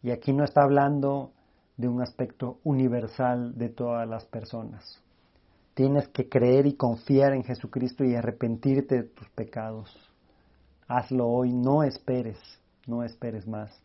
[0.00, 1.32] Y aquí no está hablando
[1.76, 5.00] de un aspecto universal de todas las personas.
[5.74, 9.90] Tienes que creer y confiar en Jesucristo y arrepentirte de tus pecados.
[10.86, 12.38] Hazlo hoy, no esperes,
[12.86, 13.82] no esperes más.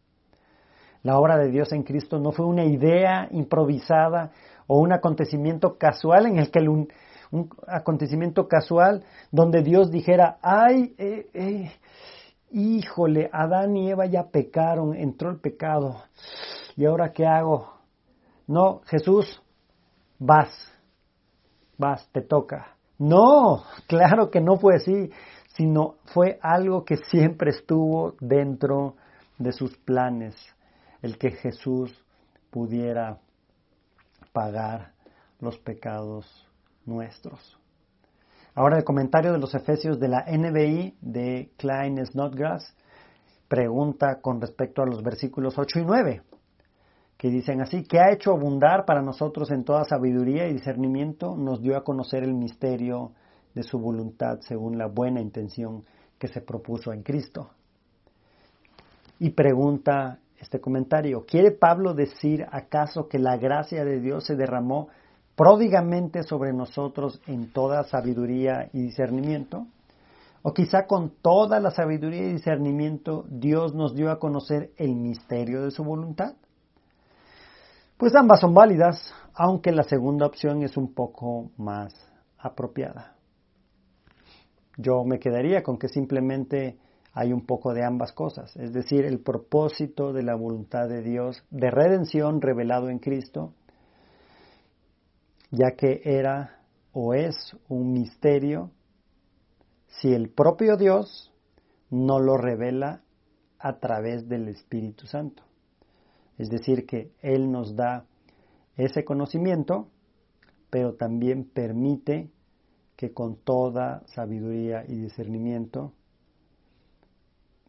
[1.01, 4.31] La obra de Dios en Cristo no fue una idea improvisada
[4.67, 6.89] o un acontecimiento casual en el que un,
[7.67, 11.71] acontecimiento casual donde Dios dijera, ay, eh, eh,
[12.51, 16.03] híjole, Adán y Eva ya pecaron, entró el pecado,
[16.75, 17.78] ¿y ahora qué hago?
[18.49, 19.43] No, Jesús,
[20.17, 20.49] vas,
[21.77, 22.75] vas, te toca.
[22.97, 25.11] No, claro que no fue así,
[25.53, 28.95] sino fue algo que siempre estuvo dentro
[29.37, 30.35] de sus planes
[31.03, 31.93] el que Jesús
[32.49, 33.19] pudiera
[34.33, 34.93] pagar
[35.39, 36.25] los pecados
[36.87, 37.55] nuestros.
[38.55, 42.75] Ahora el comentario de los Efesios de la NBI de Klein Snodgrass
[43.47, 46.23] pregunta con respecto a los versículos 8 y 9,
[47.19, 51.61] que dicen así, que ha hecho abundar para nosotros en toda sabiduría y discernimiento, nos
[51.61, 53.11] dio a conocer el misterio
[53.53, 55.83] de su voluntad según la buena intención
[56.17, 57.49] que se propuso en Cristo.
[59.19, 61.25] Y pregunta este comentario.
[61.25, 64.87] ¿Quiere Pablo decir acaso que la gracia de Dios se derramó
[65.35, 69.67] pródigamente sobre nosotros en toda sabiduría y discernimiento?
[70.41, 75.65] O quizá con toda la sabiduría y discernimiento Dios nos dio a conocer el misterio
[75.65, 76.35] de su voluntad.
[77.99, 81.93] Pues ambas son válidas, aunque la segunda opción es un poco más
[82.37, 83.17] apropiada.
[84.77, 86.77] Yo me quedaría con que simplemente
[87.11, 91.43] hay un poco de ambas cosas, es decir, el propósito de la voluntad de Dios
[91.49, 93.53] de redención revelado en Cristo,
[95.51, 96.61] ya que era
[96.93, 97.35] o es
[97.67, 98.71] un misterio
[99.87, 101.33] si el propio Dios
[101.89, 103.01] no lo revela
[103.59, 105.48] a través del Espíritu Santo.
[106.39, 108.07] Es decir, que Él nos da
[108.77, 109.89] ese conocimiento,
[110.69, 112.31] pero también permite
[112.95, 115.93] que con toda sabiduría y discernimiento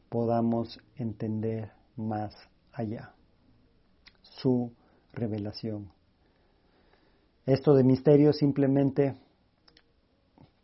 [0.08, 2.34] podamos entender más
[2.72, 3.12] allá
[4.22, 4.72] su
[5.12, 5.90] revelación.
[7.46, 9.16] Esto de misterio simplemente,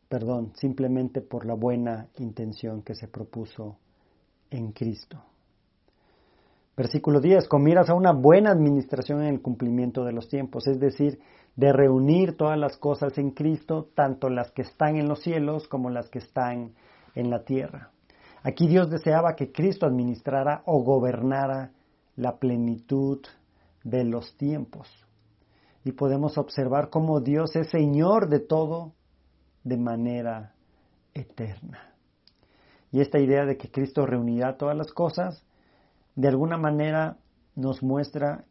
[0.08, 3.78] perdón, simplemente por la buena intención que se propuso
[4.50, 5.22] en Cristo.
[6.76, 10.78] Versículo 10, con miras a una buena administración en el cumplimiento de los tiempos, es
[10.78, 11.20] decir,
[11.56, 15.88] de reunir todas las cosas en Cristo, tanto las que están en los cielos como
[15.88, 16.74] las que están
[17.14, 17.92] en la tierra.
[18.42, 21.72] Aquí Dios deseaba que Cristo administrara o gobernara
[22.14, 23.20] la plenitud
[23.82, 24.88] de los tiempos.
[25.82, 28.92] Y podemos observar cómo Dios es Señor de todo
[29.64, 30.52] de manera
[31.14, 31.94] eterna.
[32.92, 35.42] Y esta idea de que Cristo reunirá todas las cosas,
[36.16, 37.18] de alguna manera
[37.54, 38.44] nos muestra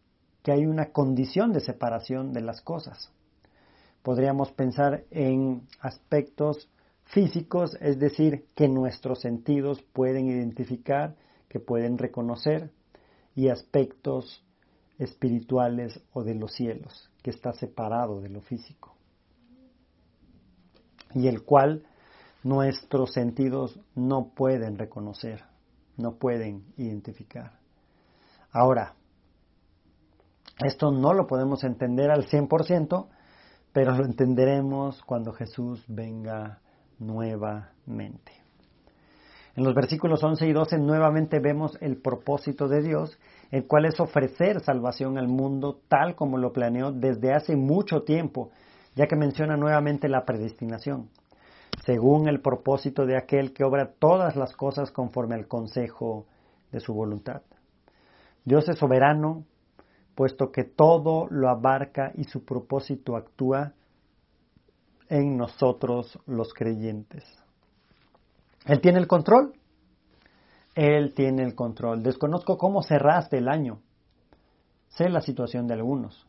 [0.43, 3.12] que hay una condición de separación de las cosas.
[4.04, 6.69] Podríamos pensar en aspectos
[7.06, 11.15] físicos, es decir, que nuestros sentidos pueden identificar,
[11.49, 12.71] que pueden reconocer,
[13.36, 14.43] y aspectos
[14.99, 18.95] espirituales o de los cielos, que está separado de lo físico,
[21.13, 21.84] y el cual
[22.43, 25.43] nuestros sentidos no pueden reconocer,
[25.97, 27.53] no pueden identificar.
[28.51, 28.93] Ahora,
[30.63, 33.08] esto no lo podemos entender al 100%,
[33.73, 36.60] pero lo entenderemos cuando Jesús venga
[36.99, 38.31] nuevamente.
[39.55, 43.17] En los versículos 11 y 12 nuevamente vemos el propósito de Dios,
[43.51, 48.51] el cual es ofrecer salvación al mundo tal como lo planeó desde hace mucho tiempo,
[48.95, 51.10] ya que menciona nuevamente la predestinación
[51.86, 56.26] según el propósito de aquel que obra todas las cosas conforme al consejo
[56.71, 57.43] de su voluntad.
[58.43, 59.45] Dios es soberano,
[60.15, 63.74] puesto que todo lo abarca y su propósito actúa
[65.10, 67.24] en nosotros los creyentes.
[68.65, 69.54] Él tiene el control.
[70.74, 72.02] Él tiene el control.
[72.02, 73.80] Desconozco cómo cerraste el año.
[74.89, 76.28] Sé la situación de algunos.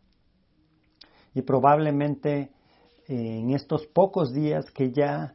[1.35, 2.51] Y probablemente
[3.09, 5.35] eh, en estos pocos días que ya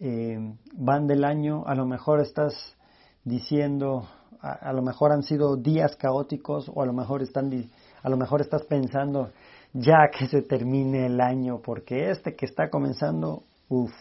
[0.00, 0.38] eh,
[0.74, 2.76] van del año, a lo mejor estás
[3.24, 4.08] diciendo,
[4.40, 7.50] a, lo mejor han sido días caóticos o a lo mejor están,
[8.02, 9.30] a lo mejor estás pensando
[9.72, 13.92] ya que se termine el año, porque este que está comenzando, uff.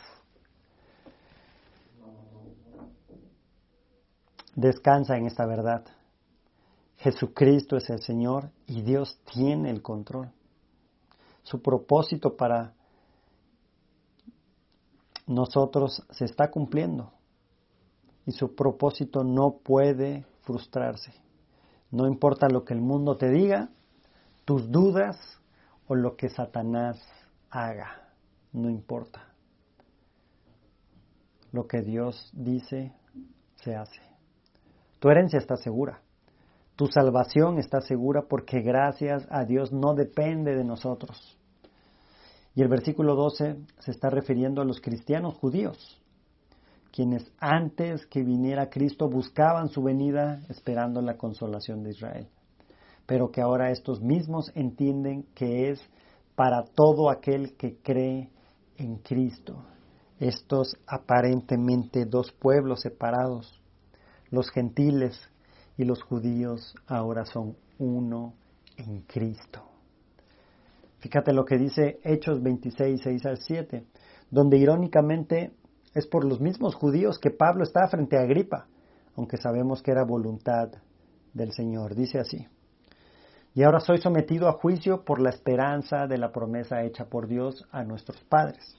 [4.56, 5.84] Descansa en esta verdad.
[6.98, 10.32] Jesucristo es el Señor y Dios tiene el control.
[11.44, 12.74] Su propósito para
[15.28, 17.12] nosotros se está cumpliendo
[18.26, 21.14] y su propósito no puede frustrarse.
[21.92, 23.70] No importa lo que el mundo te diga,
[24.44, 25.18] tus dudas
[25.88, 27.02] o lo que Satanás
[27.50, 28.10] haga,
[28.52, 29.34] no importa.
[31.52, 32.94] Lo que Dios dice,
[33.56, 34.02] se hace.
[35.00, 36.02] Tu herencia está segura.
[36.76, 41.38] Tu salvación está segura porque gracias a Dios no depende de nosotros.
[42.56, 46.02] Y el versículo 12 se está refiriendo a los cristianos judíos,
[46.92, 52.30] quienes antes que viniera Cristo buscaban su venida esperando la consolación de Israel,
[53.06, 55.82] pero que ahora estos mismos entienden que es
[56.36, 58.30] para todo aquel que cree
[58.78, 59.66] en Cristo.
[60.18, 63.62] Estos aparentemente dos pueblos separados,
[64.32, 65.20] los gentiles
[65.78, 68.34] y los judíos, ahora son uno
[68.78, 69.75] en Cristo.
[71.06, 73.86] Fíjate lo que dice Hechos 26, 6 al 7,
[74.32, 75.52] donde irónicamente
[75.94, 78.66] es por los mismos judíos que Pablo está frente a Agripa,
[79.16, 80.70] aunque sabemos que era voluntad
[81.32, 81.94] del Señor.
[81.94, 82.48] Dice así,
[83.54, 87.68] y ahora soy sometido a juicio por la esperanza de la promesa hecha por Dios
[87.72, 88.76] a nuestros padres,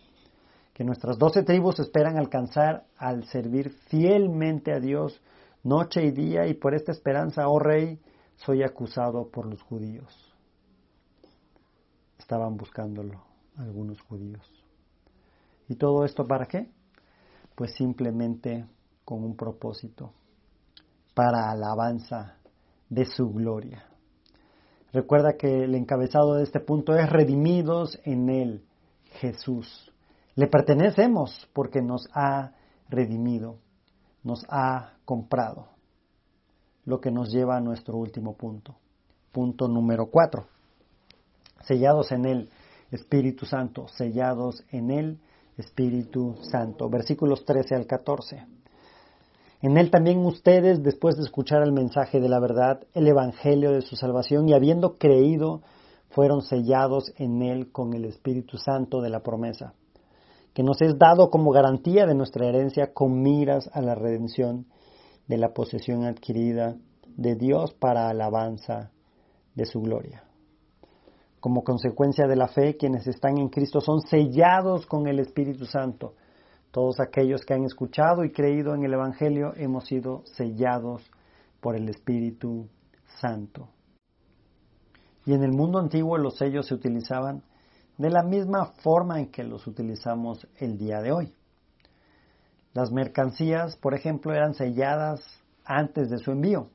[0.74, 5.22] que nuestras doce tribus esperan alcanzar al servir fielmente a Dios
[5.62, 8.00] noche y día, y por esta esperanza, oh rey,
[8.34, 10.25] soy acusado por los judíos
[12.26, 13.22] estaban buscándolo
[13.56, 14.44] algunos judíos.
[15.68, 16.68] ¿Y todo esto para qué?
[17.54, 18.66] Pues simplemente
[19.04, 20.12] con un propósito,
[21.14, 22.38] para alabanza
[22.88, 23.86] de su gloria.
[24.92, 28.64] Recuerda que el encabezado de este punto es redimidos en él,
[29.20, 29.92] Jesús.
[30.34, 32.54] Le pertenecemos porque nos ha
[32.88, 33.60] redimido,
[34.24, 35.68] nos ha comprado.
[36.84, 38.74] Lo que nos lleva a nuestro último punto.
[39.30, 40.55] Punto número cuatro
[41.66, 42.50] sellados en Él.
[42.90, 45.18] Espíritu Santo, sellados en el
[45.56, 46.88] Espíritu Santo.
[46.88, 48.46] Versículos 13 al 14.
[49.62, 53.80] En él también ustedes, después de escuchar el mensaje de la verdad, el Evangelio de
[53.80, 55.62] su salvación, y habiendo creído,
[56.10, 59.74] fueron sellados en él con el Espíritu Santo de la promesa,
[60.52, 64.66] que nos es dado como garantía de nuestra herencia con miras a la redención
[65.26, 66.76] de la posesión adquirida
[67.16, 68.90] de Dios para alabanza
[69.54, 70.25] de su gloria.
[71.46, 76.14] Como consecuencia de la fe, quienes están en Cristo son sellados con el Espíritu Santo.
[76.72, 81.08] Todos aquellos que han escuchado y creído en el Evangelio hemos sido sellados
[81.60, 82.68] por el Espíritu
[83.20, 83.68] Santo.
[85.24, 87.44] Y en el mundo antiguo los sellos se utilizaban
[87.96, 91.32] de la misma forma en que los utilizamos el día de hoy.
[92.72, 95.20] Las mercancías, por ejemplo, eran selladas
[95.64, 96.70] antes de su envío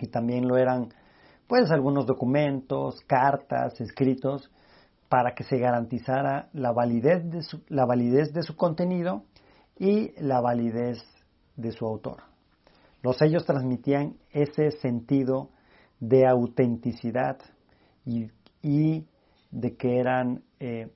[0.00, 0.90] y también lo eran
[1.46, 4.50] pues algunos documentos, cartas, escritos
[5.08, 9.24] para que se garantizara la validez de su, la validez de su contenido
[9.78, 10.98] y la validez
[11.56, 12.22] de su autor.
[13.02, 15.50] Los sellos transmitían ese sentido
[16.00, 17.38] de autenticidad
[18.04, 18.30] y,
[19.50, 20.90] de que eran eh,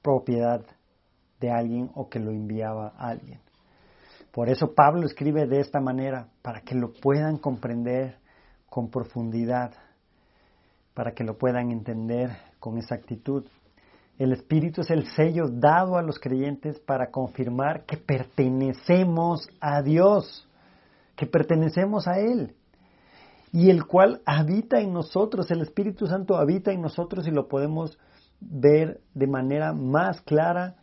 [0.00, 0.64] propiedad
[1.40, 3.40] de alguien o que lo enviaba a alguien.
[4.32, 8.19] Por eso Pablo escribe de esta manera, para que lo puedan comprender
[8.70, 9.72] con profundidad,
[10.94, 13.44] para que lo puedan entender con exactitud.
[14.18, 20.48] El Espíritu es el sello dado a los creyentes para confirmar que pertenecemos a Dios,
[21.16, 22.54] que pertenecemos a Él,
[23.52, 27.98] y el cual habita en nosotros, el Espíritu Santo habita en nosotros y lo podemos
[28.40, 30.76] ver de manera más clara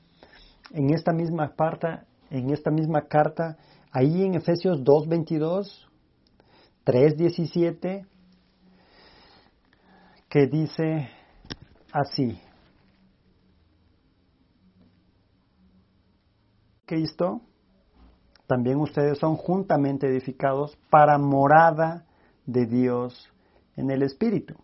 [0.71, 3.57] en esta misma carta, en esta misma carta,
[3.91, 5.86] ahí en Efesios 2:22,
[6.87, 8.07] 3.17
[10.29, 11.09] que dice
[11.91, 12.39] así.
[16.85, 17.41] Cristo,
[18.47, 22.05] también ustedes son juntamente edificados para morada
[22.45, 23.33] de Dios
[23.75, 24.55] en el Espíritu.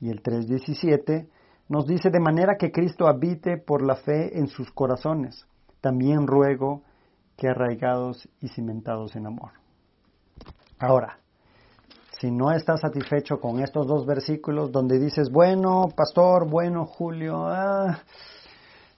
[0.00, 1.28] Y el 3.17
[1.68, 5.46] nos dice de manera que Cristo habite por la fe en sus corazones.
[5.82, 6.84] También ruego
[7.36, 9.52] que arraigados y cimentados en amor.
[10.78, 11.20] Ahora,
[12.20, 18.02] si no estás satisfecho con estos dos versículos donde dices, bueno, pastor, bueno, Julio, ah,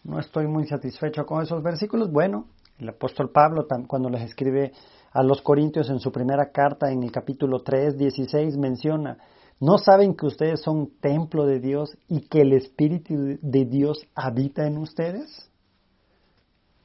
[0.03, 2.47] no estoy muy satisfecho con esos versículos, bueno,
[2.79, 4.73] el apóstol Pablo cuando les escribe
[5.12, 9.18] a los Corintios en su primera carta en el capítulo 3, 16 menciona,
[9.61, 14.66] ¿no saben que ustedes son templo de Dios y que el Espíritu de Dios habita
[14.66, 15.49] en ustedes?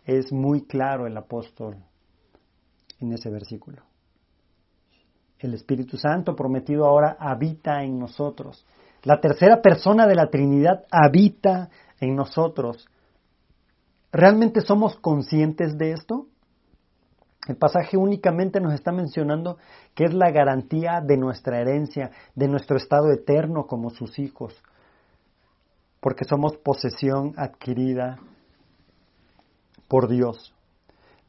[0.05, 1.77] Es muy claro el apóstol
[2.99, 3.81] en ese versículo.
[5.39, 8.65] El Espíritu Santo prometido ahora habita en nosotros.
[9.03, 11.69] La tercera persona de la Trinidad habita
[11.99, 12.87] en nosotros.
[14.11, 16.27] ¿Realmente somos conscientes de esto?
[17.47, 19.57] El pasaje únicamente nos está mencionando
[19.93, 24.53] que es la garantía de nuestra herencia, de nuestro estado eterno como sus hijos,
[26.01, 28.17] porque somos posesión adquirida
[29.87, 30.53] por Dios.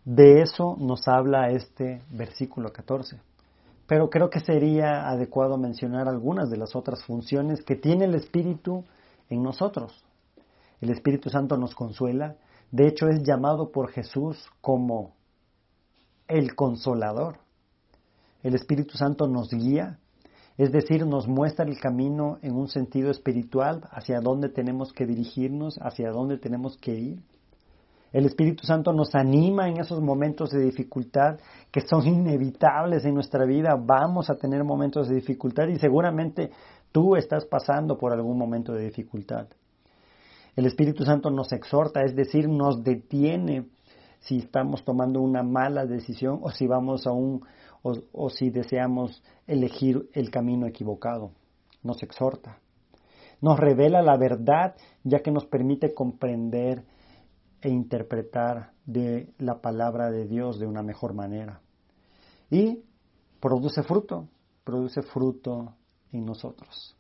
[0.04, 3.20] De eso nos habla este versículo 14
[3.88, 8.84] pero creo que sería adecuado mencionar algunas de las otras funciones que tiene el Espíritu
[9.30, 10.04] en nosotros.
[10.82, 12.36] El Espíritu Santo nos consuela,
[12.70, 15.14] de hecho es llamado por Jesús como
[16.28, 17.38] el consolador.
[18.42, 19.98] El Espíritu Santo nos guía,
[20.58, 25.78] es decir, nos muestra el camino en un sentido espiritual hacia dónde tenemos que dirigirnos,
[25.80, 27.22] hacia dónde tenemos que ir.
[28.12, 31.38] El Espíritu Santo nos anima en esos momentos de dificultad
[31.70, 33.76] que son inevitables en nuestra vida.
[33.78, 36.50] Vamos a tener momentos de dificultad y seguramente
[36.90, 39.48] tú estás pasando por algún momento de dificultad.
[40.56, 43.66] El Espíritu Santo nos exhorta, es decir, nos detiene
[44.20, 47.42] si estamos tomando una mala decisión o si vamos a un
[47.82, 51.30] o, o si deseamos elegir el camino equivocado.
[51.82, 52.58] Nos exhorta.
[53.40, 56.82] Nos revela la verdad ya que nos permite comprender
[57.60, 61.60] e interpretar de la palabra de Dios de una mejor manera.
[62.50, 62.82] Y
[63.40, 64.28] produce fruto,
[64.64, 65.74] produce fruto
[66.12, 66.96] en nosotros.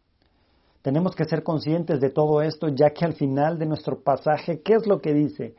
[0.82, 4.74] Tenemos que ser conscientes de todo esto, ya que al final de nuestro pasaje, ¿qué
[4.74, 5.54] es lo que dice?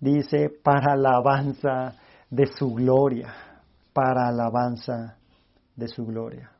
[0.00, 1.94] Dice, para alabanza
[2.28, 3.32] de su gloria,
[3.92, 5.16] para alabanza
[5.76, 6.50] de su gloria.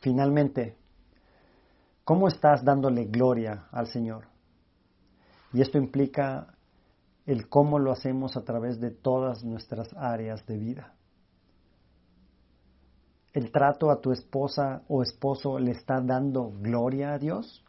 [0.00, 0.76] Finalmente,
[2.04, 4.29] ¿cómo estás dándole gloria al Señor?
[5.52, 6.54] Y esto implica
[7.26, 10.94] el cómo lo hacemos a través de todas nuestras áreas de vida.
[13.32, 17.64] ¿El trato a tu esposa o esposo le está dando gloria a Dios?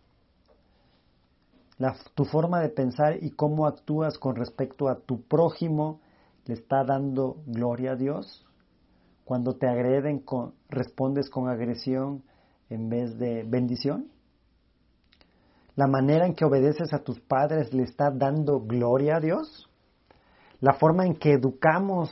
[2.14, 6.00] tu forma de pensar y cómo actúas con respecto a tu prójimo
[6.46, 8.46] le está dando gloria a Dios.
[9.26, 10.24] Cuando te agreden,
[10.70, 12.24] respondes con agresión
[12.70, 14.12] en vez de bendición.
[15.76, 19.70] La manera en que obedeces a tus padres le está dando gloria a Dios.
[20.60, 22.12] La forma en que educamos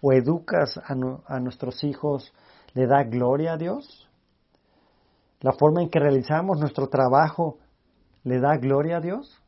[0.00, 2.32] o educas a, nuestros hijos
[2.72, 4.08] le da gloria a Dios.
[5.40, 7.58] La forma en que realizamos nuestro trabajo
[8.24, 9.42] le da gloria a Dios.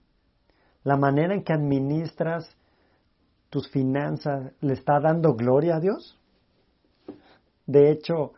[0.82, 2.56] La manera en que administras
[3.48, 6.18] tus finanzas le está dando gloria a Dios.
[7.66, 8.32] De hecho,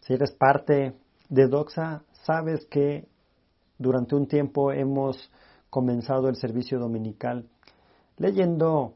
[0.00, 0.94] si eres parte
[1.28, 3.08] de Doxa, sabes que
[3.82, 5.30] durante un tiempo hemos
[5.68, 7.48] comenzado el servicio dominical
[8.16, 8.94] leyendo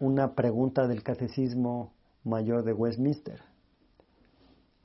[0.00, 1.92] una pregunta del Catecismo
[2.24, 3.40] Mayor de Westminster.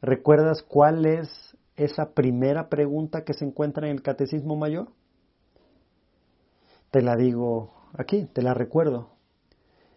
[0.01, 4.89] ¿Recuerdas cuál es esa primera pregunta que se encuentra en el Catecismo Mayor?
[6.91, 9.09] Te la digo aquí, te la recuerdo.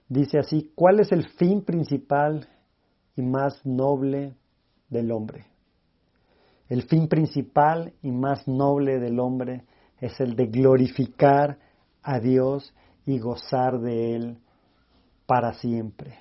[0.08, 2.48] Dice así, ¿cuál es el fin principal
[3.16, 4.34] y más noble
[4.88, 5.53] del hombre?
[6.68, 9.64] El fin principal y más noble del hombre
[10.00, 11.58] es el de glorificar
[12.02, 12.74] a Dios
[13.06, 14.38] y gozar de Él
[15.26, 16.18] para siempre.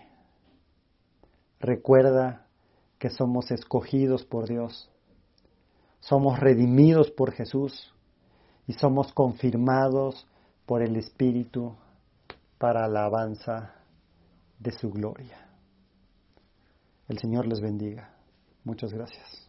[1.59, 2.45] Recuerda
[2.99, 4.89] que somos escogidos por Dios,
[5.99, 7.93] somos redimidos por Jesús
[8.67, 10.27] y somos confirmados
[10.65, 11.75] por el Espíritu
[12.57, 13.75] para alabanza
[14.59, 15.49] de su gloria.
[17.07, 18.13] El Señor les bendiga.
[18.63, 19.42] Muchas gracias.